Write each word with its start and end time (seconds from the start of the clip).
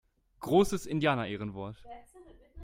Großes 0.39 0.87
Indianerehrenwort! 0.87 1.77